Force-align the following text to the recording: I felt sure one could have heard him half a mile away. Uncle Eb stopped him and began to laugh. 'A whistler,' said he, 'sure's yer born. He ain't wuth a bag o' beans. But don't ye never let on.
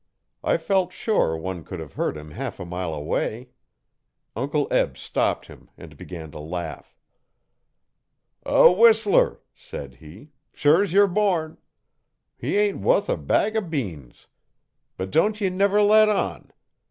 I 0.43 0.57
felt 0.57 0.91
sure 0.91 1.37
one 1.37 1.63
could 1.63 1.79
have 1.79 1.93
heard 1.93 2.17
him 2.17 2.31
half 2.31 2.59
a 2.59 2.65
mile 2.65 2.91
away. 2.91 3.49
Uncle 4.35 4.67
Eb 4.71 4.97
stopped 4.97 5.45
him 5.45 5.69
and 5.77 5.95
began 5.95 6.31
to 6.31 6.39
laugh. 6.39 6.97
'A 8.43 8.71
whistler,' 8.71 9.41
said 9.53 9.97
he, 9.97 10.31
'sure's 10.53 10.91
yer 10.91 11.05
born. 11.05 11.59
He 12.35 12.57
ain't 12.57 12.79
wuth 12.81 13.09
a 13.09 13.15
bag 13.15 13.55
o' 13.55 13.61
beans. 13.61 14.25
But 14.97 15.11
don't 15.11 15.39
ye 15.39 15.51
never 15.51 15.83
let 15.83 16.09
on. 16.09 16.49